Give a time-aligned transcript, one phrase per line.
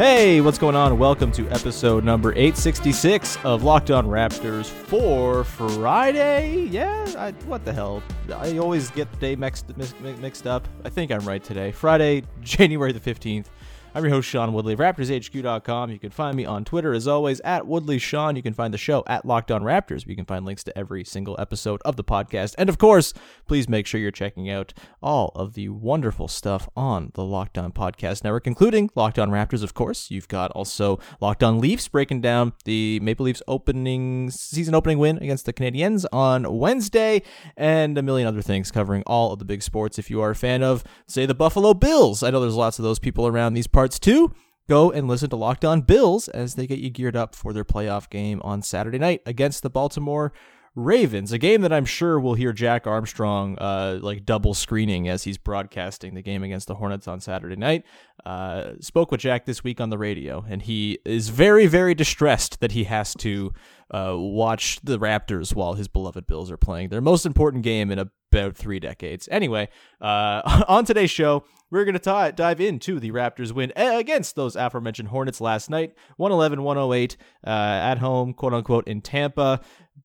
[0.00, 0.98] Hey, what's going on?
[0.98, 6.68] Welcome to episode number 866 of Locked On Raptors for Friday.
[6.70, 8.02] Yeah, I, what the hell?
[8.34, 10.66] I always get the day mixed, mix- mixed up.
[10.86, 11.70] I think I'm right today.
[11.70, 13.48] Friday, January the 15th.
[13.92, 15.90] I'm your host, Sean Woodley of RaptorsHQ.com.
[15.90, 18.36] You can find me on Twitter as always at Woodley Sean.
[18.36, 20.06] You can find the show at Locked On Raptors.
[20.06, 22.54] You can find links to every single episode of the podcast.
[22.56, 23.12] And of course,
[23.48, 27.72] please make sure you're checking out all of the wonderful stuff on the Locked On
[27.72, 30.08] Podcast Network, including Locked On Raptors, of course.
[30.08, 35.16] You've got also Locked On Leafs breaking down the Maple Leafs opening season opening win
[35.16, 37.22] against the Canadiens on Wednesday,
[37.56, 39.98] and a million other things covering all of the big sports.
[39.98, 42.84] If you are a fan of, say, the Buffalo Bills, I know there's lots of
[42.84, 44.34] those people around these parts too.
[44.68, 47.64] Go and listen to Locked On Bills as they get you geared up for their
[47.64, 50.32] playoff game on Saturday night against the Baltimore
[50.76, 55.24] Ravens, a game that I'm sure we'll hear Jack Armstrong uh, like double screening as
[55.24, 57.84] he's broadcasting the game against the Hornets on Saturday night.
[58.24, 62.60] Uh, spoke with Jack this week on the radio, and he is very, very distressed
[62.60, 63.52] that he has to
[63.90, 67.98] uh, watch the Raptors while his beloved Bills are playing their most important game in
[67.98, 69.28] about three decades.
[69.32, 69.68] Anyway,
[70.00, 75.08] uh, on today's show, we're going to dive into the Raptors win against those aforementioned
[75.08, 79.60] Hornets last night, 111 108 uh, at home, quote unquote, in Tampa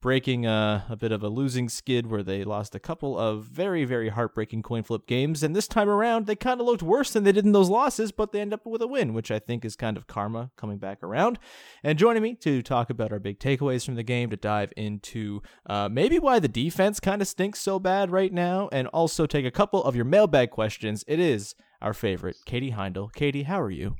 [0.06, 3.86] breaking a, a, bit of a losing skid where they lost a couple of very,
[3.86, 5.42] very heartbreaking coin flip games.
[5.42, 8.12] And this time around, they kind of looked worse than they did in those losses,
[8.12, 10.78] but they end up with a win, which I think is kind of karma coming
[10.78, 11.40] back around.
[11.84, 15.42] And joining me to talk about our big takeaways from the game, to dive into
[15.66, 19.44] uh, maybe why the defense kind of stinks so bad right now, and also take
[19.44, 21.04] a couple of your mailbag questions.
[21.08, 23.12] It is our favorite, Katie Heindl.
[23.12, 23.96] Katie, how are you?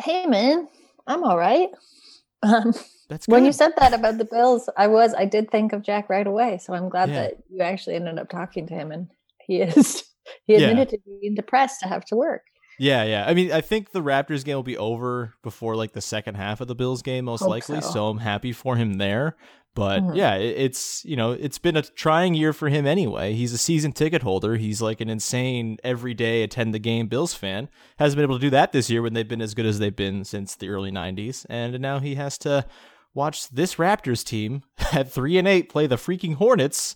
[0.00, 0.66] Hey, man.
[1.06, 1.68] I'm all right.
[2.44, 2.74] Um,
[3.08, 6.08] That's when you said that about the Bills, I was I did think of Jack
[6.08, 6.58] right away.
[6.58, 7.14] So I'm glad Yeah.
[7.22, 9.08] that you actually ended up talking to him, and
[9.46, 10.04] he is
[10.46, 10.68] he Yeah.
[10.68, 12.42] admitted to being depressed to have to work.
[12.78, 13.24] Yeah, yeah.
[13.26, 16.60] I mean, I think the Raptors game will be over before like the second half
[16.60, 17.80] of the Bills game, most Hope likely.
[17.80, 17.90] So.
[17.90, 18.08] so.
[18.08, 19.36] I'm happy for him there.
[19.74, 20.16] But Mhm.
[20.16, 23.34] yeah, it, it's you know it's been a trying year for him anyway.
[23.34, 24.56] He's a season ticket holder.
[24.56, 27.68] He's like an insane every day attend the game Bills fan.
[27.98, 29.94] Hasn't been able to do that this year when they've been as good as they've
[29.94, 32.64] been since the early '90s, and now he has to
[33.14, 36.94] watch this Raptors team at three and eight play the freaking Hornets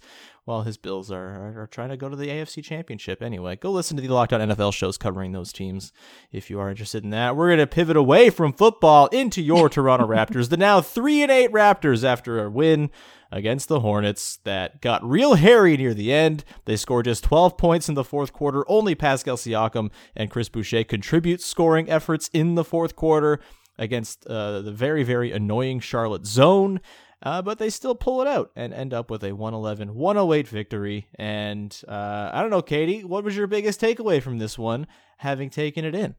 [0.49, 3.23] while his Bills are, are, are trying to go to the AFC Championship.
[3.23, 5.93] Anyway, go listen to the Locked On NFL shows covering those teams
[6.33, 7.37] if you are interested in that.
[7.37, 11.31] We're going to pivot away from football into your Toronto Raptors, the now 3 and
[11.31, 12.91] 8 Raptors after a win
[13.31, 16.45] against the Hornets that got real hairy near the end.
[16.65, 18.65] They scored just 12 points in the fourth quarter.
[18.71, 23.39] Only Pascal Siakam and Chris Boucher contribute scoring efforts in the fourth quarter
[23.79, 26.81] against uh, the very, very annoying Charlotte zone.
[27.23, 31.09] Uh, but they still pull it out and end up with a 111 108 victory.
[31.17, 34.87] And uh, I don't know, Katie, what was your biggest takeaway from this one,
[35.19, 36.15] having taken it in?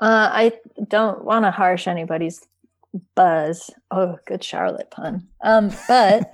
[0.00, 0.52] Uh, I
[0.88, 2.46] don't want to harsh anybody's
[3.14, 3.70] buzz.
[3.90, 5.28] Oh, good Charlotte pun.
[5.42, 6.30] Um, but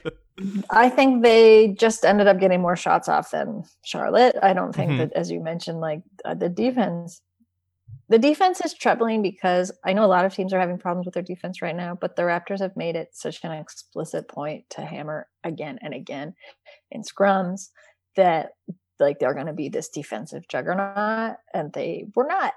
[0.70, 4.36] I think they just ended up getting more shots off than Charlotte.
[4.42, 4.98] I don't think Mhm.
[4.98, 7.20] that, as you mentioned, like uh, the defense,
[8.08, 11.14] the defense is troubling because I know a lot of teams are having problems with
[11.14, 14.82] their defense right now, but the Raptors have made it such an explicit point to
[14.82, 16.34] hammer again and again
[16.90, 17.70] in scrums
[18.14, 18.52] that
[18.98, 22.54] like they're going to be this defensive juggernaut, and they were not.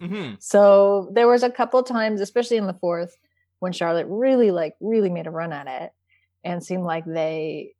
[0.00, 0.34] Mm-hmm.
[0.38, 3.16] So there was a couple times, especially in the fourth,
[3.60, 5.92] when Charlotte really like really made a run at it
[6.44, 7.74] and seemed like they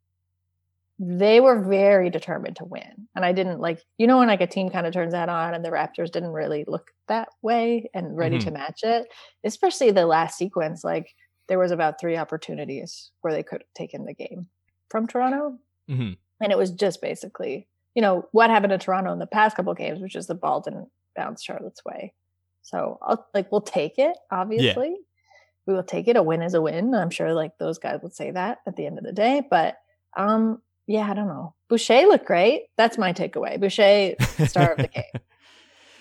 [1.05, 3.09] they were very determined to win.
[3.17, 5.53] And I didn't like you know when like a team kind of turns that on
[5.53, 9.09] and the Raptors didn't really look that way and ready to match it,
[9.43, 11.09] especially the last sequence like
[11.49, 14.47] there was about three opportunities where they could have taken the game
[14.91, 15.59] from Toronto
[15.91, 16.17] Mhm.
[16.41, 19.75] and it was just basically you know, what happened to Toronto in the past couple
[19.75, 22.15] games, which is the ball didn't bounce Charlotte's way.
[22.63, 24.97] So I'll like we'll take it, obviously.
[25.67, 26.17] We will take it.
[26.17, 26.95] A win is a win.
[26.95, 29.43] I'm sure like those guys would say that at the end of the day.
[29.51, 29.77] But
[30.17, 30.63] um,
[30.93, 31.55] yeah, I don't know.
[31.71, 32.65] Boucher looked great.
[32.77, 33.59] That's my takeaway.
[33.59, 34.15] Boucher,
[34.47, 35.23] star of the game.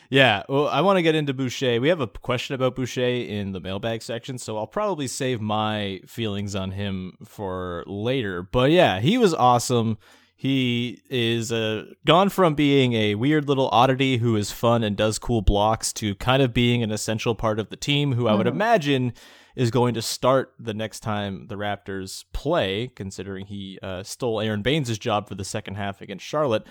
[0.09, 1.79] Yeah, well, I want to get into Boucher.
[1.79, 6.01] We have a question about Boucher in the mailbag section, so I'll probably save my
[6.05, 8.43] feelings on him for later.
[8.43, 9.97] But yeah, he was awesome.
[10.35, 15.17] He is uh, gone from being a weird little oddity who is fun and does
[15.19, 18.47] cool blocks to kind of being an essential part of the team who I would
[18.47, 18.51] Mhm.
[18.51, 19.13] imagine
[19.55, 24.61] is going to start the next time the Raptors play, considering he uh, stole Aron
[24.61, 26.63] Baynes' job for the second half against Charlotte.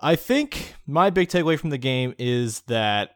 [0.00, 3.10] I think my big takeaway from the game is that,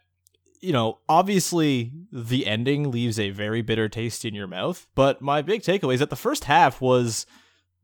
[0.61, 5.43] you know, obviously the ending leaves a very bitter taste in your mouth, but my
[5.43, 7.27] big takeaway is that the first half was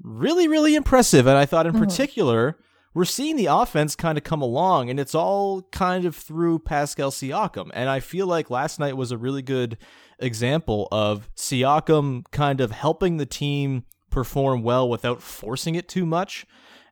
[0.02, 1.26] really, really impressive.
[1.26, 1.78] And I thought in Mhm.
[1.78, 2.58] particular,
[2.92, 7.10] we're seeing the offense kind of come along, and it's all kind of through Pascal
[7.10, 7.70] Siakam.
[7.72, 9.78] And I feel like last night was a really good
[10.20, 16.46] example of Siakam kind of helping the team perform well without forcing it too much.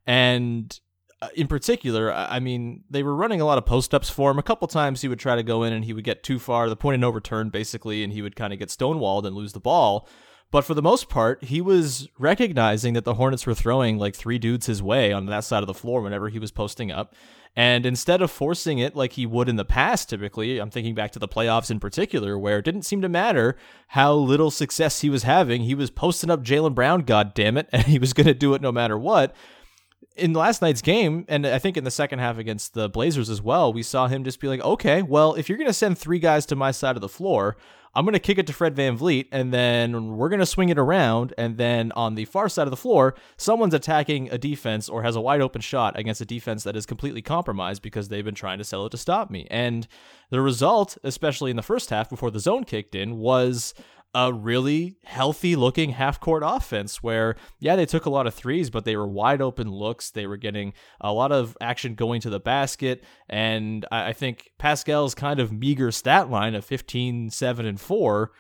[0.06, 0.78] And
[1.20, 4.38] uh, in particular, I mean, they were running a lot of post ups for him.
[4.38, 6.68] A couple times he would try to go in and he would get too far,
[6.68, 9.52] the point of no return, basically, and he would kind of get stonewalled and lose
[9.52, 10.08] the ball.
[10.50, 14.38] But for the most part, he was recognizing that the Hornets were throwing like three
[14.38, 17.14] dudes his way on that side of the floor whenever he was posting up.
[17.54, 21.12] And instead of forcing it like he would in the past, typically, I'm thinking back
[21.12, 23.56] to the playoffs in particular, where it didn't seem to matter
[23.88, 25.62] how little success he was having.
[25.62, 28.54] He was posting up Jaylen Brown, god damn it, and he was going to do
[28.54, 29.34] it no matter what
[30.16, 33.40] in last night's game, and I think in the second half against the Blazers as
[33.40, 36.18] well, we saw him just be like, okay, well, if you're going to send three
[36.18, 37.56] guys to my side of the floor,
[37.94, 40.78] I'm going to kick it to Fred VanVleet, and then we're going to swing it
[40.78, 41.34] around.
[41.38, 45.16] And then on the far side of the floor, someone's attacking a defense or has
[45.16, 48.58] a wide open shot against a defense that is completely compromised because they've been trying
[48.58, 49.46] to sell it to stop me.
[49.50, 49.88] And
[50.30, 53.74] the result, especially in the first half before the zone kicked in, was
[54.14, 58.70] a really healthy looking half court offense where, yeah, they took a lot of threes,
[58.70, 60.10] but they were wide open looks.
[60.10, 63.04] They were getting a lot of action going to the basket.
[63.28, 68.32] And I, think Pascal's kind of meager stat line of 15, 7, and 4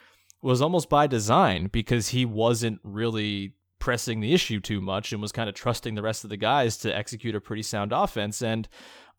[0.42, 5.32] was almost by design because he wasn't really pressing the issue too much and was
[5.32, 8.42] kind of trusting the rest of the guys to execute a pretty sound offense.
[8.42, 8.68] And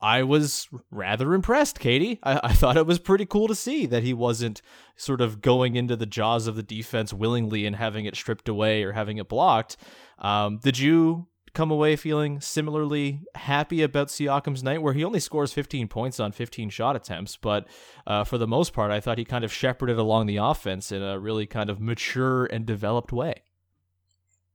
[0.01, 2.19] I was rather impressed, Katie.
[2.23, 4.61] I, I thought it was pretty cool to see that he wasn't
[4.95, 8.83] sort of going into the jaws of the defense willingly and having it stripped away
[8.83, 9.77] or having it blocked.
[10.19, 15.53] Um, did you come away feeling similarly happy about Siakam's night, where he only scores
[15.53, 17.67] 15 points on 15 shot attempts, but
[18.07, 21.01] uh, for the most part, I thought he kind of shepherded along the offense in
[21.01, 23.43] a really kind of mature and developed way.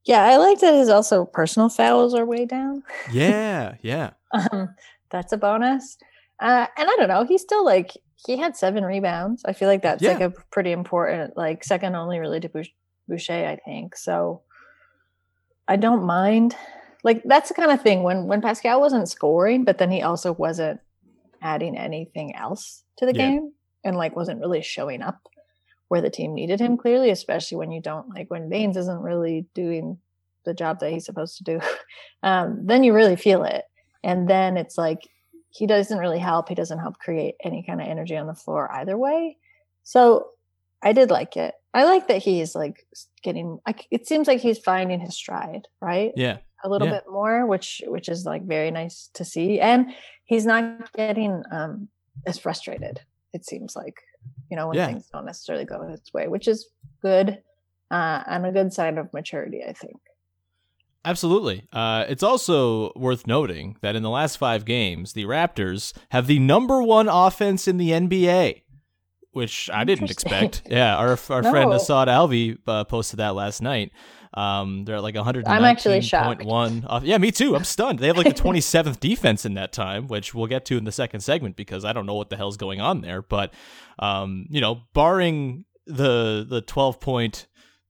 [0.05, 2.83] Yeah, I like that his also personal fouls are way down.
[3.11, 4.11] Yeah, yeah.
[4.51, 4.75] Um,
[5.11, 5.97] that's a bonus.
[6.39, 7.91] Uh, and I don't know, he's still like
[8.25, 9.43] he had seven rebounds.
[9.45, 12.73] I feel like that's like a pretty important, like second only really to Bouch-
[13.07, 13.95] Boucher, I think.
[13.95, 14.41] So
[15.67, 16.55] I don't mind.
[17.03, 20.33] Like that's the kind of thing when when Pascal wasn't scoring, but then he also
[20.33, 20.79] wasn't
[21.41, 23.29] adding anything else to the Yeah.
[23.29, 23.51] game
[23.83, 25.19] and like wasn't really showing up
[25.87, 29.45] where the team needed him clearly, especially when you don't like when Baynes isn't really
[29.53, 29.99] doing
[30.45, 31.59] the job that he's supposed to do.
[32.23, 33.65] Um, then you really feel it.
[34.05, 35.01] And then it's like
[35.49, 36.47] he doesn't really help.
[36.49, 39.37] He doesn't help create any kind of energy on the floor either way.
[39.83, 40.27] So
[40.83, 41.53] I did like it.
[41.73, 42.85] I like that he's like
[43.23, 43.59] getting.
[43.91, 46.13] It seems like he's finding his stride, right?
[46.15, 46.37] Yeah.
[46.63, 46.95] a little Yeah.
[46.95, 49.59] bit more, which which is like very nice to see.
[49.59, 51.89] And he's not getting um
[52.25, 53.01] as frustrated.
[53.33, 53.97] It seems like
[54.49, 54.87] you know when Yeah.
[54.87, 56.69] things don't necessarily go his way, which is
[57.01, 57.41] good
[57.91, 59.99] uh, and a good sign of maturity, I think.
[61.05, 61.63] Absolutely.
[61.71, 66.39] Uh, it's also worth noting that in the last five games, the Raptors have the
[66.39, 68.63] number one offense in the NBA,
[69.31, 70.63] which I didn't expect.
[70.67, 71.73] Yeah, our our friend No.
[71.75, 73.91] Asad Alvi uh, posted that last night.
[74.33, 75.43] Um, they're at like 119.1.
[75.47, 76.43] I'm actually shocked.
[76.45, 77.55] off- Yeah, me too.
[77.55, 77.99] I'm stunned.
[77.99, 80.91] They have like the 27th defense in that time, which we'll get to in the
[80.91, 83.21] second segment because I don't know what the hell's going on there.
[83.21, 83.53] But,
[83.99, 87.47] um, you know, barring the the 12 point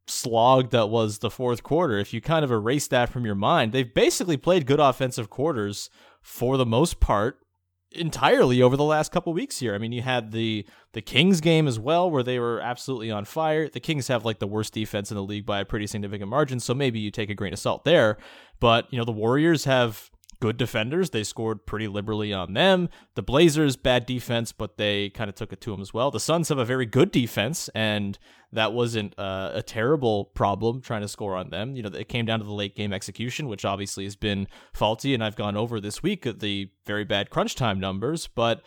[0.07, 3.71] slog that was the fourth quarter, if you kind of erase that from your mind,
[3.71, 5.89] they've basically played good offensive quarters
[6.21, 7.39] for the most part
[7.91, 9.73] entirely over the last couple weeks here.
[9.73, 13.25] I mean, you had the the Kings game as well where they were absolutely on
[13.25, 13.67] fire.
[13.67, 16.59] The Kings have like the worst defense in the league by a pretty significant margin,
[16.59, 18.17] so maybe you take a grain of salt there.
[18.59, 21.09] But, you know, the Warriors have good defenders.
[21.09, 22.89] They scored pretty liberally on them.
[23.15, 26.11] The Blazers, bad defense, but they kind of took it to them as well.
[26.11, 28.17] The Suns have a very good defense, and
[28.51, 31.75] that wasn't uh, a terrible problem trying to score on them.
[31.75, 35.13] You know, it came down to the late game execution, which obviously has been faulty,
[35.13, 38.61] and I've gone over this week the very bad crunch time numbers, but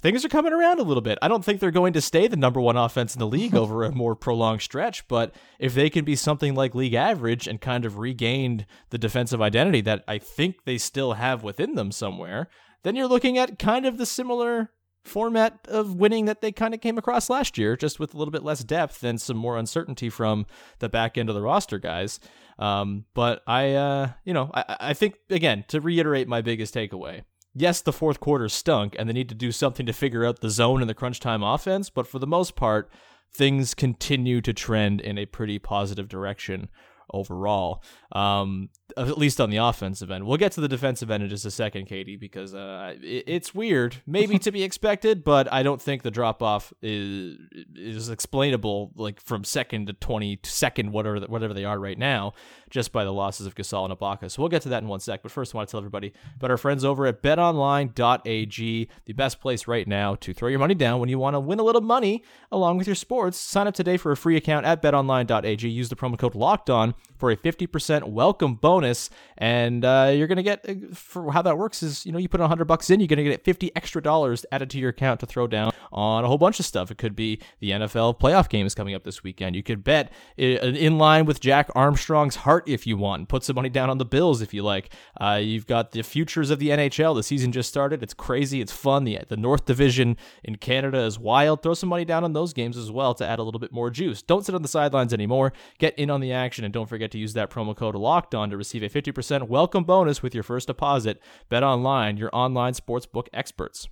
[0.00, 1.18] things are coming around a little bit.
[1.22, 3.84] I don't think they're going to stay the number one offense in the league over
[3.84, 7.84] a more prolonged stretch, but if they can be something like league average and kind
[7.84, 12.48] of regained the defensive identity that I think they still have within them somewhere,
[12.82, 14.70] then you're looking at kind of the similar
[15.04, 18.32] format of winning that they kind of came across last year, just with a little
[18.32, 20.46] bit less depth and some more uncertainty from
[20.78, 22.20] the back end of the roster guys.
[22.58, 27.22] Um, but I, uh, you know, I, I think again to reiterate my biggest takeaway
[27.54, 30.50] yes, the fourth quarter stunk and they need to do something to figure out the
[30.50, 32.90] zone and the crunch time offense, but for the most part,
[33.32, 36.68] things continue to trend in a pretty positive direction
[37.12, 37.82] overall.
[38.12, 40.26] Um, at least on the offensive end.
[40.26, 43.54] We'll get to the defensive end in just a second, Katie, because uh, it, it's
[43.54, 47.38] weird, maybe to be expected, but I don't think the drop off is
[47.74, 52.32] is explainable, like from second to twenty second, whatever whatever they are right now,
[52.68, 54.30] just by the losses of Gasol and Ibaka.
[54.30, 55.22] So we'll get to that in one sec.
[55.22, 59.40] But first, I want to tell everybody about our friends over at BetOnline.ag, the best
[59.40, 61.80] place right now to throw your money down when you want to win a little
[61.80, 63.38] money along with your sports.
[63.38, 65.68] Sign up today for a free account at BetOnline.ag.
[65.68, 70.26] Use the promo code Locked On for a fifty percent welcome bonus and uh, you're
[70.26, 72.90] gonna get uh, for how that works is you know you put a hundred bucks
[72.90, 76.24] in, you're gonna get fifty extra dollars added to your account to throw down on
[76.24, 76.90] a whole bunch of stuff.
[76.90, 79.56] It could be the NFL playoff games coming up this weekend.
[79.56, 83.28] You could bet uh, in line with Jack Armstrong's heart if you want.
[83.28, 84.92] Put some money down on the Bills if you like.
[85.20, 87.14] Uh, you've got the futures of the NHL.
[87.14, 88.02] The season just started.
[88.02, 88.60] It's crazy.
[88.60, 89.04] It's fun.
[89.04, 91.62] The the North Division in Canada is wild.
[91.62, 93.90] Throw some money down on those games as well to add a little bit more
[93.90, 94.22] juice.
[94.22, 95.52] Don't sit on the sidelines anymore.
[95.78, 98.50] Get in on the action and don't forget to use that promo code Locked On
[98.50, 101.22] to receive a 50% welcome bonus with your first deposit.
[101.48, 103.88] Bet online, your online sportsbook experts.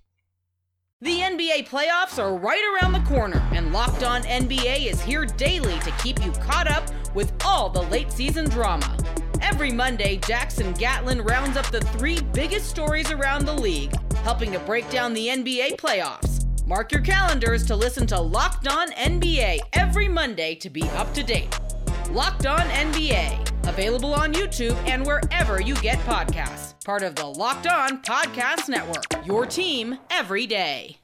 [1.01, 5.79] The NBA playoffs are right around the corner, and Locked On NBA is here daily
[5.79, 8.97] to keep you caught up with all the late season drama.
[9.41, 14.59] Every Monday, Jackson Gatlin rounds up the three biggest stories around the league, helping to
[14.59, 16.45] break down the NBA playoffs.
[16.67, 21.23] Mark your calendars to listen to Locked On NBA every Monday to be up to
[21.23, 21.59] date.
[22.11, 26.83] Locked On NBA, available on YouTube and wherever you get podcasts.
[26.83, 29.27] Part of the Locked On Podcast Network.
[29.27, 31.01] Your team every day.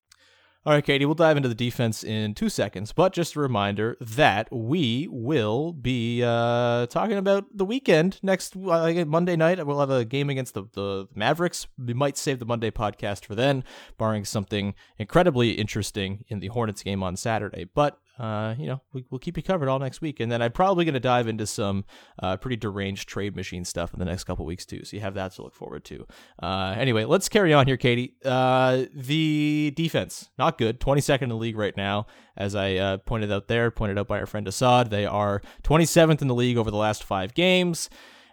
[0.65, 3.99] All right, Katie, we'll dive into the defense in two seconds, but just a reminder
[4.01, 9.65] that we will be uh, talking about the weekend next uh, Monday night.
[9.67, 11.67] We'll have a game against the, the Mavericks.
[11.77, 13.63] We might save the Monday podcast for then,
[13.99, 17.65] barring something incredibly interesting in the Hornets game on Saturday.
[17.65, 20.21] But uh, you know, we, will keep you covered all next week.
[20.21, 21.85] And then I'm probably going to dive into some
[22.23, 24.85] uh, pretty deranged trade machine stuff in the next couple weeks, too.
[24.85, 26.07] So you have that to look forward to.
[26.41, 28.15] Uh, anyway, let's carry on here, Katie.
[28.25, 30.81] Uh, the defense, not good.
[30.81, 32.07] 22nd in the league right now.
[32.37, 36.23] As I uh, pointed out there, pointed out by our friend Asad, they are 27th
[36.23, 37.91] in the league over the last five games.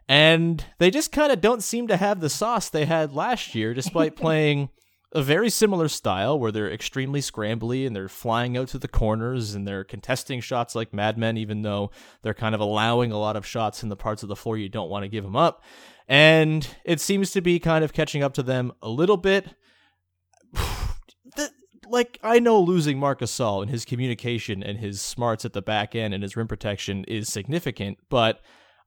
[0.08, 3.74] And they just kind of don't seem to have the sauce they had last year,
[3.74, 4.70] despite playing
[5.14, 9.54] a very similar style where they're extremely scrambly and they're flying out to the corners
[9.54, 11.92] and they're contesting shots like madmen, even though
[12.22, 14.70] they're kind of allowing a lot of shots in the parts of the floor you
[14.70, 15.64] don't want to give them up.
[16.08, 19.48] And it seems to be kind of catching up to them a little bit.
[21.90, 25.94] like, I know losing Marc Gasol and his communication and his smarts at the back
[25.94, 28.40] end and his rim protection is significant, but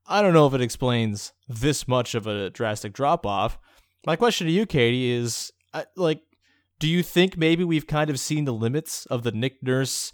[0.06, 3.58] I don't know if it explains this much of a drastic drop off.
[4.06, 5.50] My question to you, Katie, is
[5.96, 6.22] Like,
[6.78, 10.12] do you think maybe we've kind of seen the limits of the Nick Nurse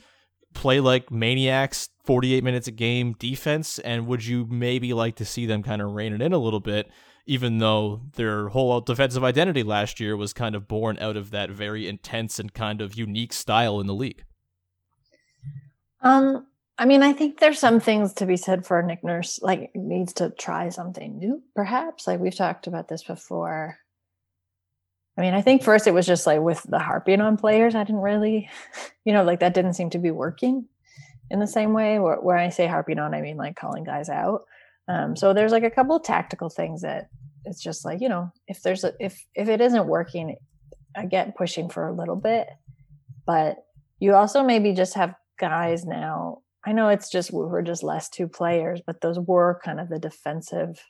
[0.54, 3.78] play like maniacs 48 minutes a game defense?
[3.78, 6.60] And would you maybe like to see them kind of rein it in a little
[6.60, 6.90] bit
[7.26, 11.48] even though their whole defensive identity last year was kind of born out of that
[11.48, 14.24] very intense and kind of unique style in the league?
[16.02, 16.46] Um
[16.78, 20.14] i mean i think there's some things to be said for nick nurse like needs
[20.14, 22.06] to try something new perhaps.
[22.06, 23.78] Like we've talked about this before
[25.20, 27.84] I mean, I think first it was just like with the harping on players, I
[27.84, 28.48] didn't really,
[29.04, 30.66] you know, like that didn't seem to be working
[31.30, 31.98] in the same way.
[31.98, 34.44] Where, I say harping on, I mean like calling guys out.
[34.88, 37.10] Um, so there's like a couple of tactical things that
[37.44, 40.36] it's just like you know, if there's a if if it isn't working,
[40.96, 42.48] I get pushing for a little bit,
[43.26, 43.58] but
[43.98, 46.38] you also maybe just have guys now.
[46.64, 49.98] I know it's just we're just less two players, but those were kind of the
[49.98, 50.82] defensive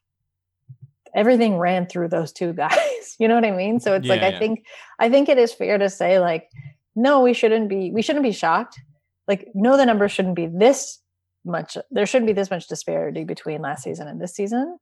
[1.14, 3.14] everything ran through those two guys.
[3.18, 3.80] you know what I mean?
[3.80, 4.64] So it's yeah, like I think
[4.98, 6.48] I think it is fair to say like
[6.96, 8.80] no, we shouldn't be we shouldn't be shocked.
[9.28, 11.00] Like no the numbers shouldn't be this
[11.44, 14.78] much there shouldn't be this much disparity between last season and this season.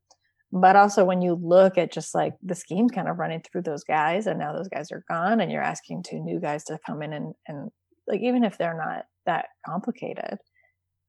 [0.50, 3.85] But also when you look at just like the scheme kind of running through those
[3.85, 7.02] guys and now those guys are gone and you're asking two new guys to come
[7.02, 7.70] in and, and
[8.06, 10.38] like even if they're not that complicated,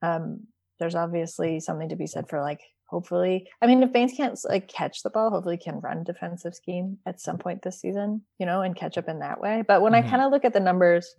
[0.02, 0.42] um,
[0.80, 4.68] there's obviously something to be said for like hopefully i mean if Baynes can't like
[4.68, 8.62] catch the ball hopefully can run defensive scheme at some point this season you know
[8.62, 10.08] and catch up in that way but when mm-hmm.
[10.08, 11.16] i kind of look at the numbers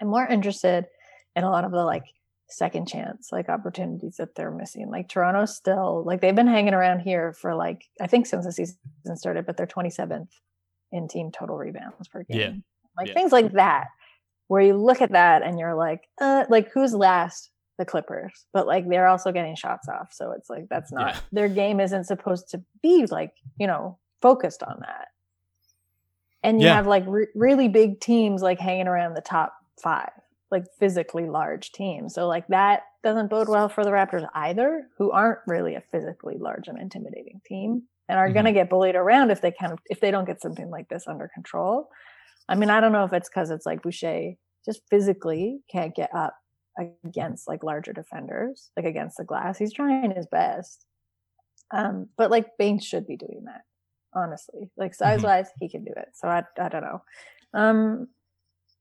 [0.00, 0.86] i'm more interested
[1.36, 2.04] in a lot of the like
[2.50, 7.00] second chance like opportunities that they're missing like toronto still like they've been hanging around
[7.00, 8.76] here for like i think since the season
[9.14, 10.28] started but they're 27th
[10.92, 12.50] in team total rebounds per game yeah.
[12.98, 13.14] like yeah.
[13.14, 13.86] things like that
[14.48, 18.66] where you look at that and you're like uh like who's last the Clippers, but
[18.66, 20.12] like they're also getting shots off.
[20.12, 21.20] So it's like that's not Yeah.
[21.32, 25.08] their game isn't supposed to be like, you know, focused on that.
[26.42, 26.74] And you Yeah.
[26.74, 30.12] have like re- really big teams like hanging around the top five,
[30.50, 32.14] like physically large teams.
[32.14, 36.36] So like that doesn't bode well for the Raptors either, who aren't really a physically
[36.38, 38.58] large and intimidating team and are going to mm-hmm.
[38.58, 41.28] get bullied around if they kind of if they don't get something like this under
[41.34, 41.88] control.
[42.48, 46.14] I mean, I don't know if it's because it's like Boucher just physically can't get
[46.14, 46.34] up
[46.78, 49.58] against like larger defenders, like against the glass.
[49.58, 50.86] He's trying his best.
[51.72, 53.62] Um, but like Baynes should be doing that,
[54.14, 54.70] honestly.
[54.76, 56.08] Like size wise, he can do it.
[56.14, 57.02] So I I don't know.
[57.54, 58.08] Um,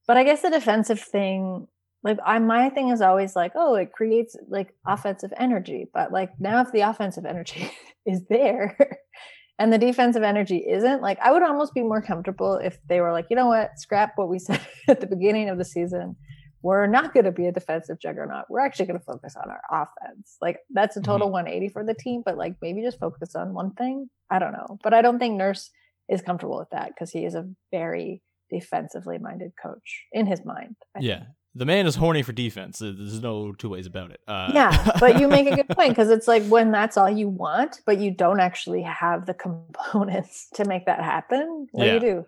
[0.07, 1.67] but I guess the defensive thing,
[2.03, 5.87] like I my thing is always like, oh, it creates like offensive energy.
[5.93, 7.71] But like now if the offensive energy
[8.05, 8.77] is there
[9.59, 13.11] and the defensive energy isn't, like I would almost be more comfortable if they were
[13.11, 16.15] like, you know what, scrap what we said at the beginning of the season
[16.63, 18.45] we're not going to be a defensive juggernaut.
[18.49, 20.37] We're actually going to focus on our offense.
[20.41, 23.71] Like that's a total 180 for the team, but like maybe just focus on one
[23.73, 24.09] thing.
[24.31, 24.79] I don't know.
[24.81, 25.69] But I don't think Nurse
[26.09, 30.75] is comfortable with that because he is a very defensively minded coach in his mind.
[30.95, 31.17] I Yeah.
[31.19, 31.29] think.
[31.55, 32.79] The man is horny for defense.
[32.79, 34.21] There's no two ways about it.
[34.27, 34.91] Uh, Yeah.
[34.99, 37.99] But you make a good point because it's like when that's all you want, but
[37.99, 41.67] you don't actually have the components to make that happen.
[41.71, 41.99] What Yeah.
[41.99, 42.25] do you do?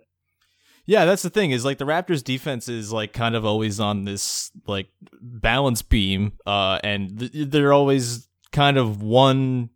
[0.86, 4.06] Yeah, that's the thing is like the Raptors defense is like kind of always on
[4.06, 4.88] this like
[5.22, 9.70] balance beam uh and th- they're always kind of one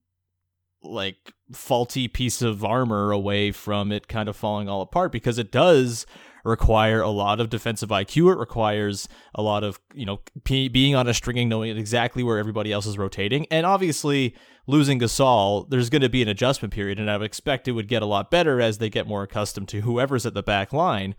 [0.83, 5.51] like faulty piece of armor away from it kind of falling all apart because it
[5.51, 6.05] does
[6.43, 8.33] require a lot of defensive IQ.
[8.33, 12.37] It requires a lot of, you know, p- being on a stringing, knowing exactly where
[12.37, 13.45] everybody else is rotating.
[13.51, 14.35] And obviously,
[14.67, 17.87] losing Gasol, there's going to be an adjustment period, and I would expect it would
[17.87, 21.15] get a lot better as they get more accustomed to whoever's at the back line.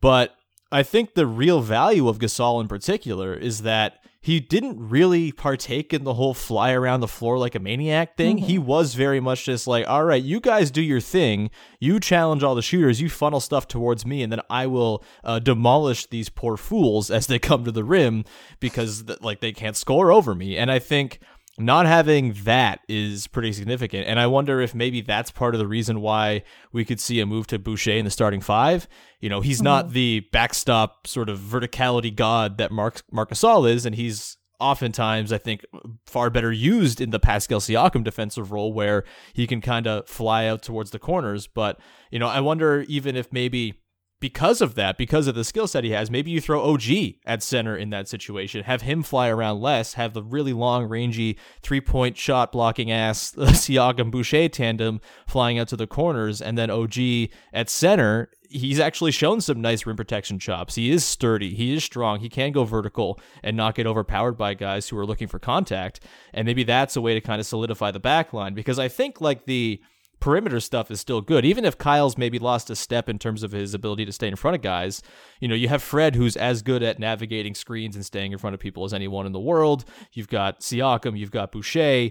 [0.00, 0.34] But
[0.70, 5.92] I think the real value of Gasol in particular is that he didn't really partake
[5.92, 8.38] in the whole fly around the floor like a maniac thing.
[8.38, 11.50] He was very much just like, all right, you guys do your thing.
[11.80, 13.00] You challenge all the shooters.
[13.00, 17.26] You funnel stuff towards me, and then I will uh, demolish these poor fools as
[17.26, 18.24] they come to the rim
[18.60, 20.56] because like they can't score over me.
[20.56, 21.18] And I think
[21.62, 24.06] not having that is pretty significant.
[24.06, 27.26] And I wonder if maybe that's part of the reason why we could see a
[27.26, 28.88] move to Boucher in the starting five.
[29.20, 29.94] You know, he's not mm-hmm.
[29.94, 35.38] the backstop sort of verticality god that Mark Marc Gasol is, and he's oftentimes, I
[35.38, 35.64] think,
[36.06, 40.46] far better used in the Pascal Siakam defensive role where he can kind of fly
[40.46, 41.48] out towards the corners.
[41.48, 43.81] But, you know, I wonder even if maybe
[44.22, 46.82] because of that, because of the skill set he has, maybe you throw OG
[47.26, 51.36] at center in that situation, have him fly around less, have the really long, rangy
[51.60, 56.70] three point shot blocking ass Siakam Boucher tandem flying out to the corners, and then
[56.70, 58.30] OG at center.
[58.48, 60.76] He's actually shown some nice rim protection chops.
[60.76, 61.54] He is sturdy.
[61.54, 62.20] He is strong.
[62.20, 66.00] He can go vertical and not get overpowered by guys who are looking for contact.
[66.34, 69.22] And maybe that's a way to kind of solidify the back line because I think
[69.22, 69.80] like the
[70.22, 71.44] perimeter stuff is still good.
[71.44, 74.36] Even if Kyle's maybe lost a step in terms of his ability to stay in
[74.36, 75.02] front of guys,
[75.40, 78.54] you know, you have Fred who's as good at navigating screens and staying in front
[78.54, 79.84] of people as anyone in the world.
[80.12, 82.10] You've got Siakam, you've got Boucher.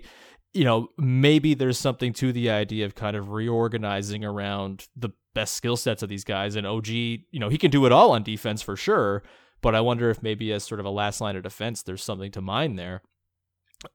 [0.53, 5.55] You know, maybe there's something to the idea of kind of reorganizing around the best
[5.55, 6.57] skill sets of these guys.
[6.57, 9.23] And OG, you know, he can do it all on defense for sure.
[9.61, 12.31] But I wonder if maybe as sort of a last line of defense, there's something
[12.33, 13.03] to mine there.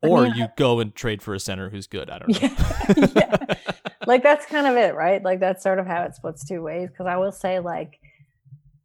[0.02, 2.08] I Or mean, you go and trade for a center who's good.
[2.08, 3.08] I don't know.
[3.14, 3.54] yeah.
[4.06, 5.22] like that's kind of it, right?
[5.22, 6.90] Like that's sort of how it splits two ways.
[6.90, 7.98] Because I will say, like,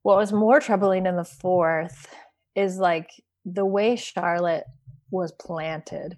[0.03, 2.07] what was more troubling in the fourth
[2.55, 3.10] is like
[3.45, 4.65] the way Charlotte
[5.12, 6.17] was planted,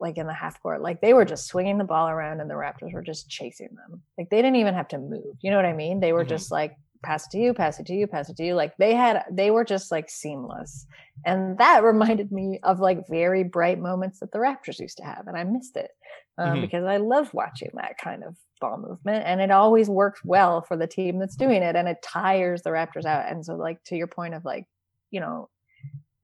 [0.00, 0.82] like in the half court.
[0.82, 4.02] Like they were just swinging the ball around, and the Raptors were just chasing them.
[4.18, 5.36] Like they didn't even have to move.
[5.40, 6.00] You know what I mean?
[6.00, 6.28] They were Mhm.
[6.28, 8.54] just like pass it to you, pass it to you, pass it to you.
[8.54, 10.86] Like they had, they were just like seamless.
[11.24, 15.26] And that reminded me of like very bright moments that the Raptors used to have.
[15.26, 15.90] And I missed it
[16.38, 16.60] um, Mhm.
[16.62, 19.24] because I love watching that kind of ball movement.
[19.26, 21.76] And it always works well for the team that's doing it.
[21.76, 23.30] And it tires the Raptors out.
[23.30, 24.66] And so, like, to your point of like,
[25.10, 25.48] you know,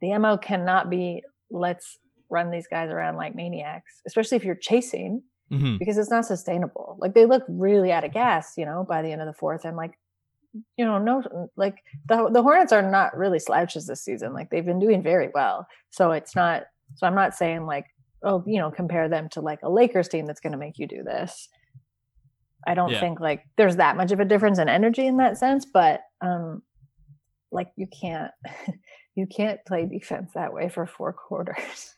[0.00, 1.98] the MO cannot be let's
[2.30, 5.78] run these guys around like maniacs, especially if you're chasing Mhm.
[5.78, 6.96] because it's not sustainable.
[6.98, 9.66] Like they look really out of gas, you know, by the end of the fourth,
[9.66, 9.92] and like,
[10.76, 11.76] you know, no, like
[12.08, 14.32] the the Hornets are not really slouches this season.
[14.32, 16.64] Like they've been doing very well, so it's not.
[16.96, 17.86] So I'm not saying like,
[18.22, 20.86] oh, you know, compare them to like a Lakers team that's going to make you
[20.86, 21.48] do this.
[22.66, 23.00] I don't Yeah.
[23.00, 26.62] think like there's that much of a difference in energy in that sense, but um,
[27.50, 28.30] like you can't
[29.14, 31.94] you can't play defense that way for four quarters.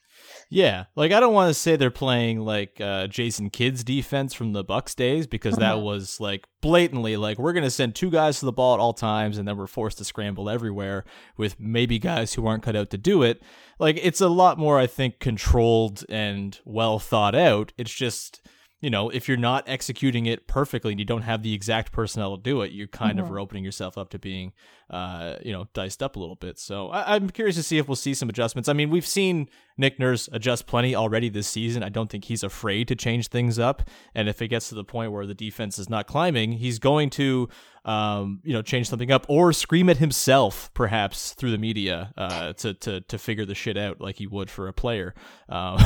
[0.54, 4.52] Yeah, like I don't want to say they're playing like uh, Jason Kidd's defense from
[4.52, 5.82] the Bucks days because that Mhm.
[5.82, 9.36] was like blatantly like we're gonna send two guys to the ball at all times
[9.36, 11.04] and then we're forced to scramble everywhere
[11.36, 13.42] with maybe guys who aren't cut out to do it.
[13.80, 17.72] Like it's a lot more, I think, controlled and well thought out.
[17.76, 18.40] It's just
[18.80, 22.36] you know if you're not executing it perfectly and you don't have the exact personnel
[22.36, 23.30] to do it, you kind of Mhm.
[23.32, 24.52] are opening yourself up to being
[24.90, 26.58] uh, you know diced up a little bit.
[26.58, 28.68] So I- I'm curious to see if we'll see some adjustments.
[28.68, 31.82] I mean, we've seen Nick Nurse adjusts plenty already this season.
[31.82, 33.82] I don't think he's afraid to change things up.
[34.14, 37.10] And if it gets to the point where the defense is not climbing, he's going
[37.10, 37.48] to,
[37.84, 42.52] um, you know, change something up or scream at himself, perhaps through the media, uh,
[42.54, 45.14] to to to figure the shit out like he would for a player.
[45.48, 45.78] Um,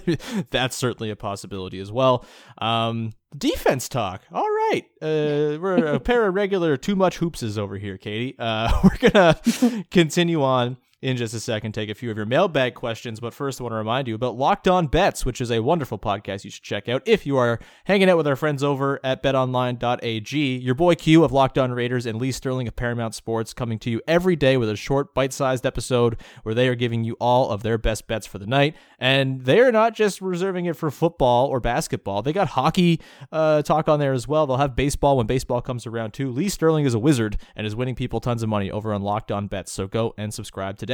[0.50, 2.24] that's certainly a possibility as well.
[2.58, 4.22] Um, defense talk.
[4.32, 8.34] All right, uh, we're a pair of regular too much hoopses over here, Katie.
[8.38, 12.74] Uh, we're gonna continue on in just a second, take a few of your mailbag
[12.74, 13.20] questions.
[13.20, 15.98] But first, I want to remind you about Locked On Bets, which is a wonderful
[15.98, 19.22] podcast you should check out if you are hanging out with our friends over at
[19.22, 20.56] betonline.ag.
[20.56, 23.90] Your boy Q of Locked On Raiders and Lee Sterling of Paramount Sports coming to
[23.90, 27.50] you every day with a short, bite sized episode where they are giving you all
[27.50, 28.74] of their best bets for the night.
[28.98, 33.90] And they're not just reserving it for football or basketball, they got hockey uh, talk
[33.90, 34.46] on there as well.
[34.46, 36.30] They'll have baseball when baseball comes around too.
[36.30, 39.30] Lee Sterling is a wizard and is winning people tons of money over on Locked
[39.30, 39.70] On Bets.
[39.70, 40.93] So go and subscribe today.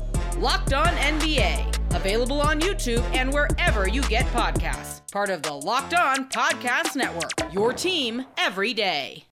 [0.37, 5.01] Locked On NBA, available on YouTube and wherever you get podcasts.
[5.11, 7.53] Part of the Locked On Podcast Network.
[7.53, 9.25] Your team every day.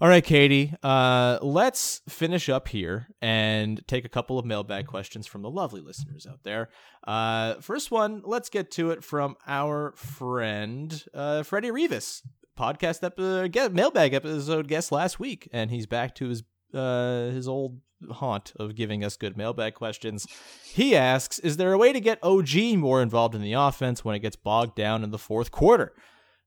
[0.00, 5.26] All right, Katie, uh, let's finish up here and take a couple of mailbag questions
[5.26, 6.70] from the lovely listeners out there.
[7.06, 12.22] Uh, first one, let's get to it from our friend uh, Freddie Rivas,
[12.58, 16.42] podcast epi- get mailbag episode guest last week, and he's back to his
[16.74, 17.80] uh, his old
[18.10, 20.26] haunt of giving us good mailbag questions.
[20.72, 24.14] He asks, "Is there a way to get OG more involved in the offense when
[24.14, 25.92] it gets bogged down in the fourth quarter?"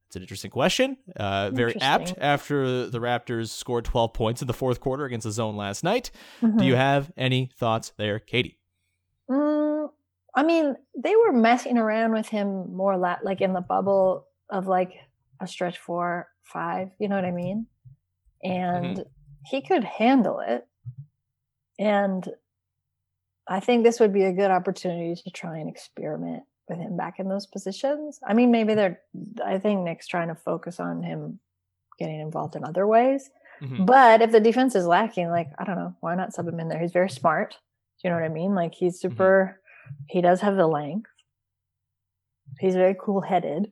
[0.08, 0.98] It's an interesting question.
[1.16, 5.32] Uh, very apt after the Raptors scored 12 points in the fourth quarter against the
[5.32, 6.12] zone last night.
[6.42, 6.66] Do Mhm.
[6.66, 8.60] you have any thoughts there, Katie?
[9.30, 9.90] Mm,
[10.36, 14.68] I mean, they were messing around with him more la- like in the bubble of
[14.68, 14.94] like
[15.40, 17.66] a stretch four, five, you know what I mean?
[18.44, 19.04] And
[19.46, 20.68] he could handle it.
[21.80, 22.28] And
[23.48, 27.20] I think this would be a good opportunity to try and experiment with him back
[27.20, 28.20] in those positions.
[28.26, 29.02] I mean, maybe they're,
[29.44, 31.40] I think Nick's trying to focus on him
[32.00, 33.30] getting involved in other ways.
[33.62, 33.86] Mhm.
[33.86, 36.70] But if the defense is lacking, like, I don't know, why not sub him in
[36.70, 36.80] there?
[36.80, 37.52] He's very smart.
[38.02, 38.56] Do you know what I mean?
[38.56, 39.60] Like, he's super,
[40.08, 41.10] he does have the length.
[42.60, 43.72] He's very cool headed.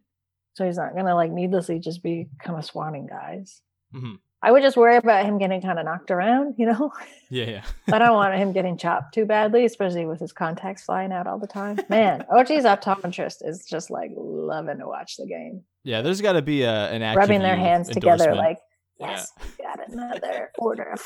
[0.54, 3.62] So he's not going to, like, needlessly just be kind of swatting guys.
[3.94, 4.20] Mhm.
[4.44, 6.92] I would just worry about him getting kind of knocked around, you know?
[7.34, 7.64] Yeah, yeah.
[7.94, 11.40] I don't want him getting chopped too badly, especially with his contacts flying out all
[11.40, 11.80] the time.
[11.88, 16.42] Man, OG's optometrist is just like loving to watch the game, Yeah, there's got to
[16.42, 18.58] be a, an active rubbing their hands together, like,
[19.00, 21.00] yes, we got another order of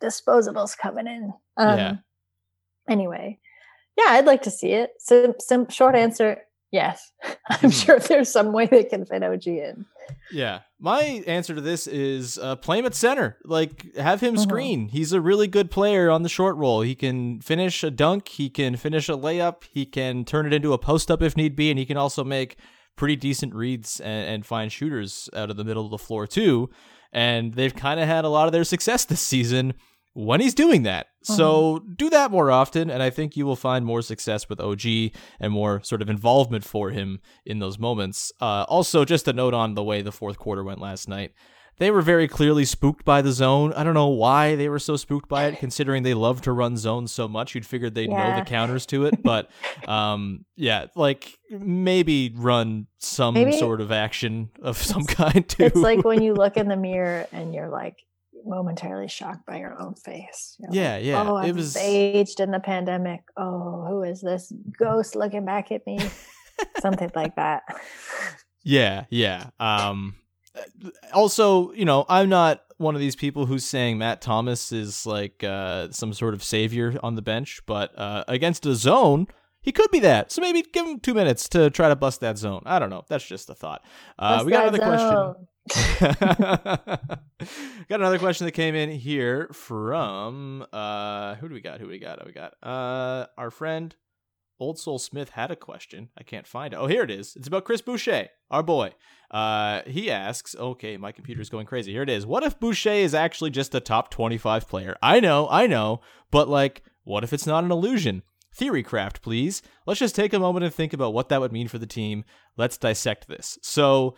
[0.00, 1.32] disposables coming in.
[1.56, 1.96] Um, Yeah.
[2.88, 3.38] Anyway,
[3.96, 4.90] yeah, I'd like to see it.
[5.00, 7.10] So, some short answer, yes.
[7.48, 7.84] I'm Mhm.
[7.84, 9.86] sure there's some way they can fit OG in.
[10.30, 10.60] Yeah.
[10.84, 13.38] My answer to this is uh, play him at center.
[13.42, 14.40] Like, have him Mhm.
[14.42, 14.88] screen.
[14.88, 16.82] He's a really good player on the short roll.
[16.82, 20.74] He can finish a dunk, he can finish a layup, he can turn it into
[20.74, 22.56] a post up if need be, and he can also make
[22.96, 26.68] pretty decent reads and, and find shooters out of the middle of the floor, too.
[27.14, 29.72] And they've kind of had a lot of their success this season
[30.14, 31.08] when he's doing that.
[31.22, 35.12] So do that more often, and I think you will find more success with OG
[35.40, 38.30] and more sort of involvement for him in those moments.
[38.40, 41.32] Uh, also, just a note on the way the fourth quarter went last night.
[41.78, 43.72] They were very clearly spooked by the zone.
[43.72, 46.76] I don't know why they were so spooked by it, considering they love to run
[46.76, 47.54] zones so much.
[47.54, 49.50] You'd figured they'd know the counters to it, but
[49.88, 55.64] um, yeah, like maybe run some Maybe- sort of action of some kind too.
[55.64, 57.96] It's like when you look in the mirror and you're like,
[58.46, 60.56] momentarily shocked by your own face.
[60.58, 63.20] You're Yeah, like, yeah, Oh, it I've was- aged in the pandemic.
[63.36, 65.98] Oh, who is this ghost looking back at me?
[66.80, 67.62] Something like that.
[68.62, 69.50] Yeah, yeah.
[69.58, 70.16] Um
[71.12, 75.42] also, you know, I'm not one of these people who's saying Matt Thomas is like
[75.44, 79.26] uh some sort of savior on the bench, but uh against a zone,
[79.62, 80.30] he could be that.
[80.32, 82.62] So maybe give him 2 minutes to try to bust that zone.
[82.66, 83.04] I don't know.
[83.08, 83.82] That's just a thought.
[84.18, 84.88] Uh we got another zone.
[85.34, 85.48] question.
[85.98, 87.10] got
[87.88, 91.80] another question that came in here from uh who do we got?
[91.80, 92.20] Who do we got?
[92.20, 93.94] Oh, we got uh our friend
[94.60, 96.10] Old Soul Smith had a question.
[96.18, 96.76] I can't find it.
[96.76, 97.34] Oh, here it is.
[97.36, 98.92] It's about Chris Boucher, our boy.
[99.30, 101.92] Uh, he asks, okay, my computer's going crazy.
[101.92, 102.24] Here it is.
[102.24, 104.96] What if Boucher is actually just a top 25 player?
[105.02, 106.00] I know, I know,
[106.30, 108.22] but like, what if it's not an illusion?
[108.54, 109.60] Theory craft, please.
[109.86, 112.24] Let's just take a moment and think about what that would mean for the team.
[112.56, 113.58] Let's dissect this.
[113.62, 114.14] So,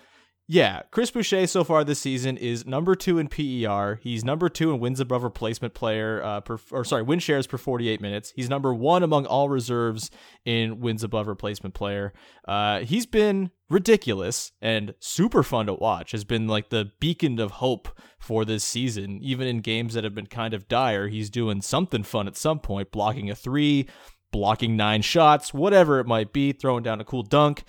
[0.49, 3.99] yeah, Chris Boucher so far this season is number two in PER.
[4.01, 7.59] He's number two in wins above replacement player, uh, per, or sorry, win shares per
[7.59, 8.33] 48 minutes.
[8.37, 10.09] He's number one among all reserves
[10.45, 12.13] in wins above replacement player.
[12.47, 16.13] Uh, he's been ridiculous and super fun to watch.
[16.13, 17.89] Has been like the beacon of hope
[18.21, 19.19] for this season.
[19.21, 22.61] Even in games that have been kind of dire, he's doing something fun at some
[22.61, 23.89] point, blocking a three,
[24.31, 27.65] blocking nine shots, whatever it might be, throwing down a cool dunk,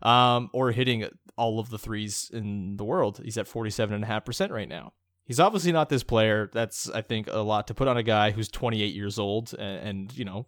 [0.00, 1.06] um, or hitting
[1.42, 3.20] all of the threes in the world.
[3.24, 4.92] He's at 47.5% right now.
[5.24, 6.48] He's obviously not this player.
[6.52, 9.52] That's, I think, a lot to put on a guy who's 28 years old.
[9.58, 10.46] And, and you know,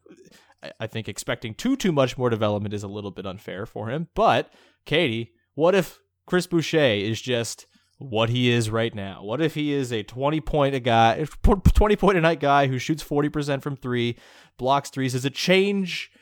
[0.79, 4.07] I, think expecting too, too much more development is a little bit unfair for him.
[4.15, 4.53] But,
[4.87, 7.67] Katie, what if Chris Boucher is just
[7.99, 9.25] what he is right now?
[9.25, 12.79] What if he is a 20 point a guy, 20 point a night guy who
[12.79, 14.17] shoots 40% from three,
[14.59, 15.17] blocks threes?
[15.17, 16.13] is it change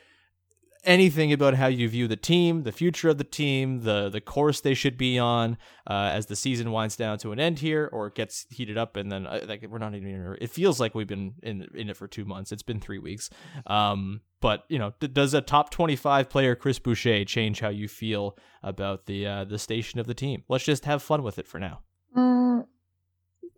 [0.85, 4.61] anything about how you view the team, the future of the team, the the course
[4.61, 5.57] they should be on
[5.88, 8.97] uh, as the season winds down to an end here, or it gets heated up,
[8.97, 10.37] and then uh, like we're not even.
[10.40, 12.53] It feels like we've been in in it for two months.
[12.53, 13.31] It's been three weeks.
[13.66, 17.68] Um, but you know, d- does a top twenty five player Chris Boucher change how
[17.68, 20.42] you feel about the uh, the station of the team?
[20.49, 21.81] Let's just have fun with it for now.
[22.16, 22.66] Mm,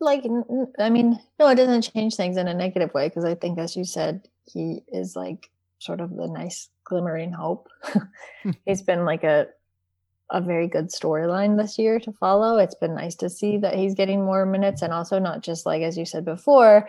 [0.01, 0.25] like,
[0.79, 3.75] I mean, no, it doesn't change things in a negative way because I think, as
[3.75, 7.69] you said, he is like sort of the nice glimmering hope.
[8.67, 9.47] He's been like a
[10.31, 12.59] a very good storyline this year to follow.
[12.59, 15.83] It's been nice to see that he's getting more minutes and also not just like
[15.83, 16.89] as you said before,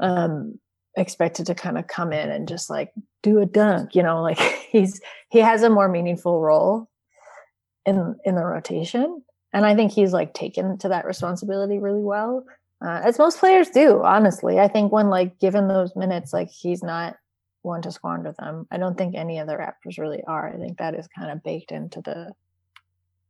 [0.00, 0.58] um
[0.96, 4.38] expected to kind of come in and just like do a dunk, you know, like
[4.38, 6.88] he's he has a more meaningful role
[7.84, 9.22] in in the rotation
[9.52, 12.44] and I think he's like taken to that responsibility really well.
[12.84, 14.58] Uh, as most players do, honestly.
[14.58, 17.16] I think when like given those minutes, like he's not
[17.66, 18.66] one to squander them.
[18.70, 20.48] I don't think any of the Raptors really are.
[20.48, 22.32] I think that is kind of baked into the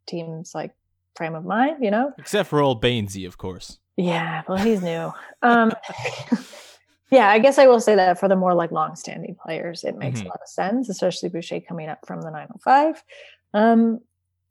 [0.06, 0.74] team's like
[1.16, 2.12] frame of mind, you know?
[2.18, 3.78] Except for old Baynesy, of course.
[3.96, 5.10] Yeah, well, he's new.
[5.42, 5.72] Um,
[7.10, 10.20] yeah, I guess I will say that for the more like long-standing players, it makes
[10.20, 10.26] Mhm.
[10.26, 13.02] a lot of sense, especially Boucher coming up from the 905.
[13.54, 14.00] Um,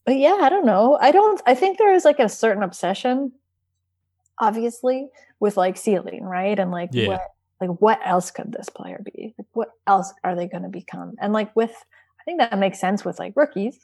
[0.05, 0.97] but yeah, I don't know.
[0.99, 1.41] I don't.
[1.45, 3.31] I think there is like a certain obsession,
[4.39, 6.57] obviously, with like ceiling, right?
[6.59, 7.07] And like Yeah.
[7.07, 7.21] what,
[7.61, 9.33] like what else could this player be?
[9.37, 11.13] Like what else are they going to become?
[11.19, 13.77] And like with, I think that makes sense with like rookies,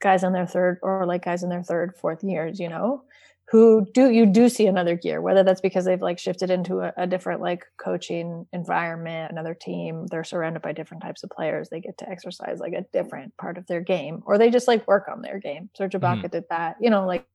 [0.00, 3.02] guys in their third or like guys in their third, fourth years, you know,
[3.50, 6.92] who do you do see another gear, whether that's because they've like shifted into a,
[6.96, 11.80] a different like coaching environment, another team, they're surrounded by different types of players, they
[11.80, 15.08] get to exercise like a different part of their game, or they just like work
[15.12, 15.68] on their game.
[15.76, 16.26] Serge Ibaka mm-hmm.
[16.28, 17.26] did that, you know, like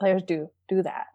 [0.00, 1.06] players do do that.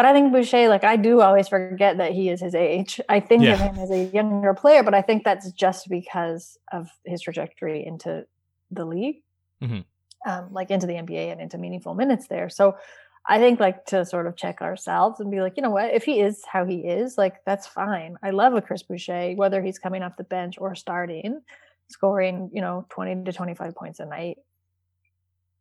[0.00, 3.02] But I think Boucher, like I do always forget that he is his age.
[3.10, 3.52] I think Yeah.
[3.52, 7.84] of him as a younger player, but I think that's just because of his trajectory
[7.84, 8.26] into
[8.70, 9.22] the league,
[9.62, 9.84] Mhm.
[10.26, 12.48] um, like into the NBA and into meaningful minutes there.
[12.48, 12.78] So
[13.26, 16.04] I think like to sort of check ourselves and be like, you know what, if
[16.06, 18.16] he is how he is, like that's fine.
[18.22, 21.42] I love a Chris Boucher, whether he's coming off the bench or starting,
[21.90, 24.38] scoring, you know, 20 to 25 points a night,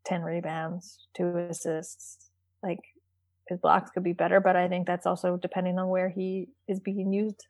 [0.05, 2.31] 10 rebounds, two assists.
[2.63, 2.79] Like
[3.49, 6.79] his blocks could be better, but I think that's also depending on where he is
[6.79, 7.45] being used.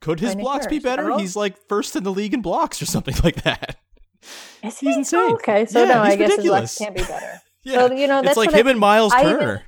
[0.00, 1.16] Could his blocks be better?
[1.18, 3.76] He's like first in the league in blocks or something like that.
[4.62, 4.98] Is He's he?
[5.00, 5.20] insane.
[5.20, 6.78] Oh, okay, so Yeah, no, I guess ridiculous.
[6.78, 7.40] his blocks can't be better.
[7.62, 9.62] Yeah, So you know, it's like what I- him and Myles I even- Turner.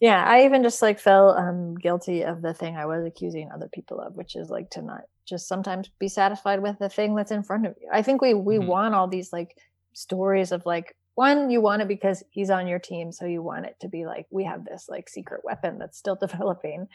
[0.00, 3.68] Yeah, I even just like felt um guilty of the thing I was accusing other
[3.72, 7.30] people of, which is like to not just sometimes be satisfied with the thing that's
[7.30, 7.88] in front of you.
[7.92, 8.66] I think we we Mhm.
[8.66, 9.56] want all these like
[9.94, 13.66] stories of like one you want it because he's on your team, so you want
[13.66, 16.88] it to be like we have this like secret weapon that's still developing,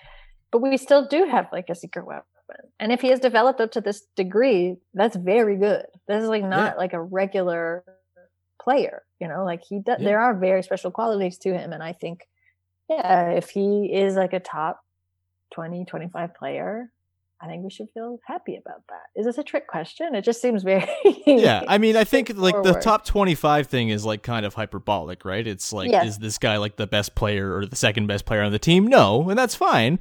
[0.51, 2.23] but we still do have like a secret weapon.
[2.80, 5.86] And if he has developed up to this degree, that's very good.
[6.08, 6.77] This is like not Yeah.
[6.77, 7.84] like a regular
[8.62, 10.06] player, you know, like he does, Yeah.
[10.06, 12.27] there are very special qualities to him, and I think
[12.89, 14.80] yeah, if he is like a top
[15.53, 16.89] 20, 25 player,
[17.39, 19.04] I think we should feel happy about that.
[19.15, 20.15] Is this a trick question?
[20.15, 20.88] It just seems very
[21.28, 25.23] yeah, I mean, I think like the top 25 thing is like kind of hyperbolic,
[25.23, 25.45] right?
[25.45, 26.08] It's like, Yes.
[26.08, 28.88] is this guy like the best player or the second best player on the team?
[28.88, 30.00] No, and that's fine.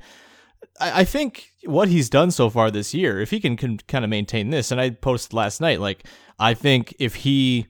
[0.81, 4.05] I, I think what he's done so far this year, if he can, can kind
[4.05, 6.07] of maintain this, and I posted last night, like,
[6.39, 7.67] I think if he,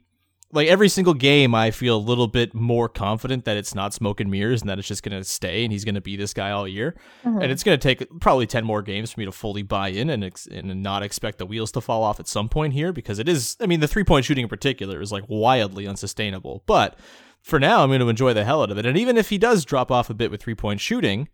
[0.53, 4.21] like every single game, I feel a little bit more confident that it's not smoke
[4.21, 6.33] and mirrors and that it's just going to stay and he's going to be this
[6.33, 6.97] guy all year.
[7.25, 7.43] Mm-hmm.
[7.43, 10.09] And it's going to take probably 10 more games for me to fully buy in
[10.09, 13.19] and, ex- and not expect the wheels to fall off at some point here because
[13.19, 16.63] it is, I mean, the three point shooting in particular is like wildly unsustainable.
[16.67, 16.99] But
[17.43, 18.87] for now, I'm going to enjoy the hell out of it.
[18.87, 21.29] And even if he does drop off a bit with three point shooting,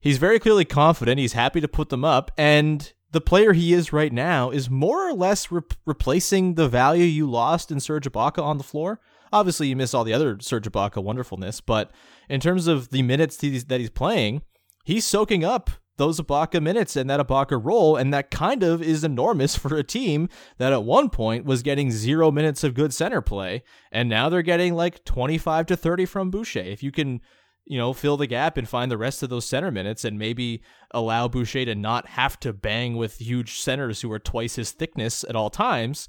[0.00, 1.20] he's very clearly confident.
[1.20, 2.32] He's happy to put them up.
[2.36, 7.04] And the player he is right now is more or less re- replacing the value
[7.04, 9.00] you lost in Serge Ibaka on the floor.
[9.32, 11.90] Obviously, you miss all the other Serge Ibaka wonderfulness, but
[12.28, 14.42] in terms of the minutes that he's, playing,
[14.84, 19.02] he's soaking up those Ibaka minutes and that Ibaka role, and that kind of is
[19.02, 23.22] enormous for a team that at one point was getting zero minutes of good center
[23.22, 26.60] play, and now they're getting like 25 to 30 from Boucher.
[26.60, 27.22] If you can
[27.66, 30.62] you know, fill the gap and find the rest of those center minutes and maybe
[30.92, 35.24] allow Boucher to not have to bang with huge centers who are twice his thickness
[35.24, 36.08] at all times,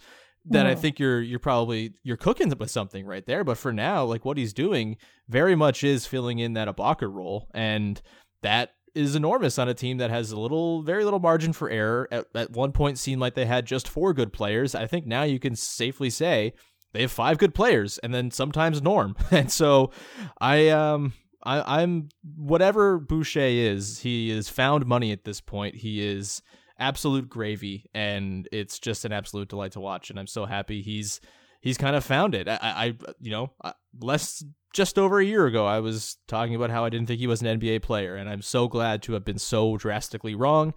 [0.50, 3.43] then I think you're you're probably you're cooking with something right there.
[3.43, 7.50] But for now, like what he's doing very much is filling in that Ibaka role,
[7.54, 8.02] and
[8.43, 12.08] that is enormous on a team that has a little very little margin for error.
[12.12, 14.74] At, at one point seemed like they had just four good players.
[14.74, 16.54] I think now you can safely say
[16.93, 19.15] they have five good players and then sometimes Norm.
[19.32, 19.91] And so
[20.39, 21.13] I um
[21.47, 25.75] I, I'm whatever Boucher is, he is found money at this point.
[25.75, 26.41] He is
[26.77, 30.10] absolute gravy, and it's just an absolute delight to watch.
[30.10, 31.21] And I'm so happy he's
[31.62, 32.49] he's kind of found it.
[32.49, 33.53] I, I you know,
[33.97, 37.27] less just over a year ago, I was talking about how I didn't think he
[37.27, 40.73] was an NBA player, and I'm so glad to have been so drastically wrong.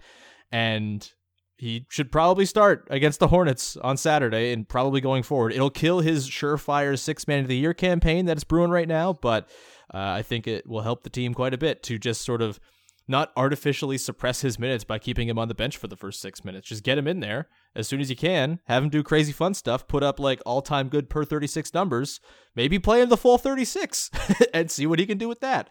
[0.53, 1.09] And
[1.57, 5.53] he should probably start against the Hornets on Saturday and probably going forward.
[5.53, 9.13] It'll kill his surefire six man of the year campaign that is brewing right now,
[9.13, 9.47] but
[9.93, 12.59] uh, I think it will help the team quite a bit to just sort of
[13.07, 16.45] not artificially suppress his minutes by keeping him on the bench for the first six
[16.45, 16.67] minutes.
[16.67, 19.53] Just get him in there as soon as you can, have him do crazy fun
[19.53, 22.19] stuff, put up like all time good per 36 numbers,
[22.55, 24.09] maybe play him the full 36
[24.53, 25.69] and see what he can do with that.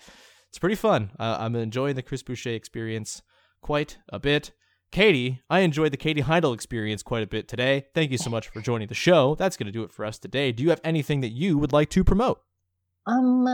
[0.49, 1.13] It's pretty fun.
[1.19, 3.23] Uh, I'm enjoying the Chris Boucher experience
[3.63, 4.53] quite a bit.
[4.91, 7.87] Katie, I enjoyed the Katie Heindl experience quite a bit today.
[7.95, 9.37] Thank you so much for joining the show.
[9.37, 10.51] That's going to do it for us today.
[10.51, 12.41] Do you have anything that you would like to promote?
[13.07, 13.47] Um,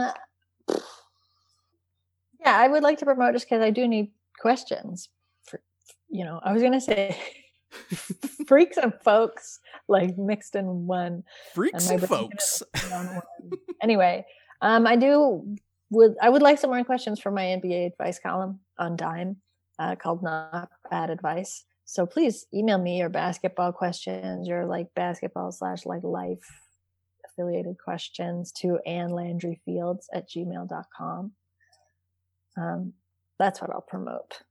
[0.69, 5.09] yeah, I would like to promote just because I do need questions.
[5.45, 5.59] For
[6.09, 7.17] you know, I was gonna say
[8.47, 11.23] freaks and folks like mixed in one.
[11.53, 12.63] Freaks my and folks.
[12.89, 13.21] one.
[13.81, 14.25] anyway,
[14.61, 15.55] um, I do
[15.89, 19.37] would I would like some more questions for my NBA advice column on Dime,
[19.79, 21.65] uh, called Not Bad Advice.
[21.85, 26.66] So please email me your basketball questions, your like basketball slash like life
[27.37, 31.31] affiliated questions to Ann Landry Fields at gmail.com.
[32.57, 32.93] Um,
[33.37, 34.41] that's what I'll promote.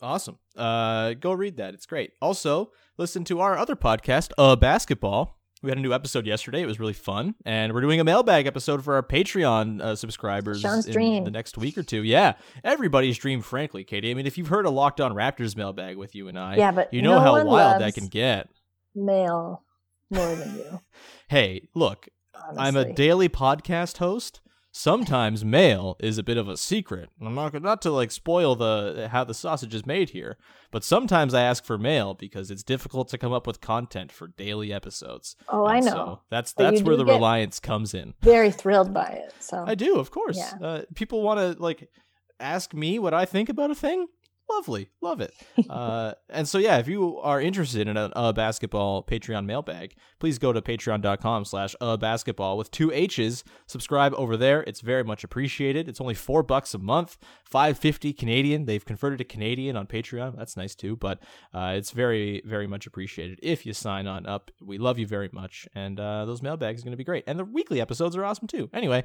[0.00, 0.38] Awesome.
[0.56, 1.74] Uh, go read that.
[1.74, 2.12] It's great.
[2.20, 5.40] Also, listen to our other podcast, Uh Basketball.
[5.62, 6.60] We had a new episode yesterday.
[6.60, 10.60] It was really fun, and we're doing a mailbag episode for our Patreon uh, subscribers
[10.60, 11.24] Sean's in dream.
[11.24, 12.02] the next week or two.
[12.02, 14.10] Yeah, everybody's dream, frankly, Katie.
[14.10, 16.70] I mean, if you've heard a Locked On Raptors mailbag with you and I, Yeah,
[16.70, 18.50] but you know no how wild that can get.
[18.94, 19.62] Mail
[20.10, 20.80] more than you.
[21.28, 22.08] Hey, look,
[22.56, 24.40] I'm a daily podcast host.
[24.76, 27.08] Sometimes mail is a bit of a secret.
[27.20, 30.36] I'm not not to like spoil the how the sausage is made here,
[30.70, 34.28] but sometimes I ask for mail because it's difficult to come up with content for
[34.28, 35.34] daily episodes.
[35.48, 35.90] Oh, I know.
[35.90, 38.14] So that's that's where the reliance comes in.
[38.20, 39.32] Very thrilled by it.
[39.38, 40.36] So I do, of course.
[40.36, 40.52] Yeah.
[40.60, 41.88] Uh, people want to like
[42.38, 44.08] ask me what I think about a thing.
[44.50, 45.32] Lovely, love it.
[45.70, 50.38] uh, and so yeah, if you are interested in a, a basketball Patreon mailbag, please
[50.38, 53.42] go to patreon.com slash a basketball with two H's.
[53.66, 54.62] Subscribe over there.
[54.66, 55.88] It's very much appreciated.
[55.88, 58.66] It's only four bucks a month, five fifty Canadian.
[58.66, 60.36] They've converted to Canadian on Patreon.
[60.36, 61.20] That's nice too, but
[61.54, 64.50] uh, it's very, very much appreciated if you sign on up.
[64.60, 67.24] We love you very much, and uh, those mailbags are going to be great.
[67.26, 68.68] And the weekly episodes are awesome too.
[68.74, 69.04] Anyway,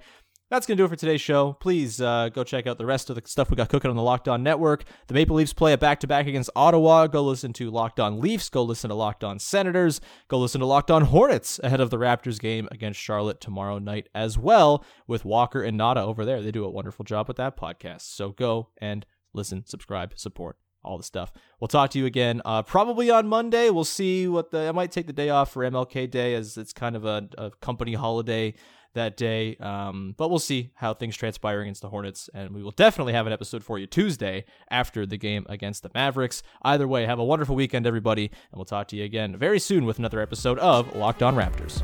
[0.50, 1.54] that's going to do it for today's show.
[1.54, 4.02] Please uh, go check out the rest of the stuff we got cooking on the
[4.02, 4.84] Locked On Network.
[5.08, 7.08] The Maple Leafs play a back to back against Ottawa.
[7.08, 8.50] Go listen to Locked On Leafs.
[8.50, 10.02] Go listen to Locked On Senators.
[10.28, 14.10] Go listen to Locked On Hornets ahead of the Raptors game against Charlotte tomorrow night
[14.16, 16.42] as well with Walker and Nada over there.
[16.42, 18.02] They do a wonderful job with that podcast.
[18.02, 21.32] So go and listen, subscribe, support, all the stuff.
[21.60, 23.70] We'll talk to you again uh, probably on Monday.
[23.70, 26.74] We'll see what the I might take the day off for MLK Day as it's
[26.74, 28.56] kind of a, a company holiday
[28.94, 29.56] that day.
[29.58, 33.28] Um, but we'll see how things transpire against the Hornets, and we will definitely have
[33.28, 36.44] an episode for you Tuesday after the game against the Mavericks.
[36.64, 39.86] Either way, have a wonderful weekend, everybody, and we'll talk to you again very soon
[39.86, 41.84] with another episode of Locked On Raptors.